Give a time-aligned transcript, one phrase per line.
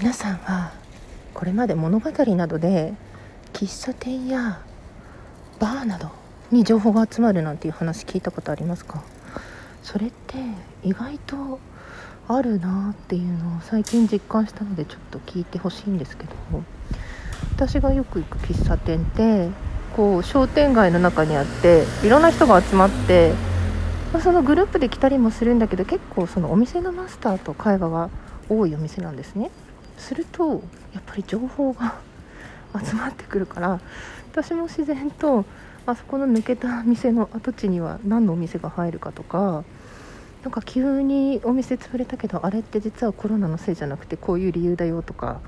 [0.00, 0.72] 皆さんは
[1.34, 2.94] これまで物語などで
[3.52, 4.62] 喫茶店や
[5.58, 6.08] バーなど
[6.50, 9.02] に情報が集まるなんていう話聞いたことありますか？
[9.82, 10.38] それって
[10.82, 11.60] 意外と
[12.28, 16.32] あるなっていうのを最近実感したのでちょっと聞いてほしいんですけど。
[17.56, 19.50] 私がよく行く喫茶店って
[19.94, 23.34] こう商店街の中にあっていろんな人が集まって
[24.14, 28.08] まあそのグループで来たりもするんだけど結構そのお店のマスターと会話が
[28.48, 29.50] 多いお店なんですね。
[30.00, 31.98] するとやっぱり情報が
[32.84, 33.80] 集まってくるから
[34.32, 35.44] 私も自然と
[35.86, 39.64] あそこの抜けた店の跡地には何のお店が入るかとか
[40.42, 45.40] なんか急にお店潰れたけどあれって実はコロナのせいじゃなくてこういう理由だよとか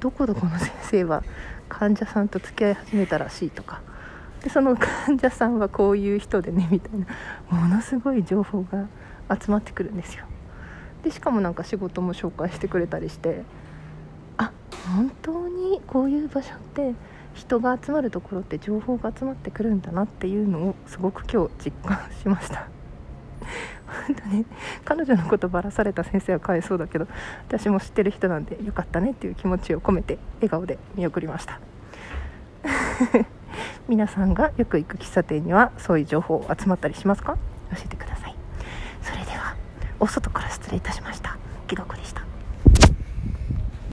[0.00, 1.24] どこどこの先生は
[1.68, 3.80] 患者さんと付き合い始めたらしいとか
[4.42, 7.06] でその患者さんはこういう人でねみたいな
[7.50, 8.86] ものすごい情報が
[9.28, 10.24] 集まってくるんですよ。
[11.02, 13.42] でしかもなんか仕事も紹介してくれたりして
[14.86, 16.94] 本当にこういう場所って
[17.34, 22.68] 人が集まるところって情報が集まってくるんだなっていうのをすごく今日実感しました。
[23.86, 24.44] 本当に
[24.84, 27.06] 彼女のことばらされた先生はかわいそうだけど
[27.46, 31.60] 私も知ってる人なんでよかったねっていう気持ちを込めて笑顔で見送りました。
[33.88, 37.36] 皆さんがよく行く喫茶店にはそういう情報集まったりしますか？
[37.70, 38.34] 教えてください。
[39.02, 39.54] それでは
[40.00, 41.36] お外から失礼いたしました。
[41.68, 42.05] きがこです